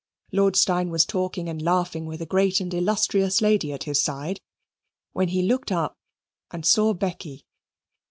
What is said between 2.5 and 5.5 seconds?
and illustrious lady at his side, when he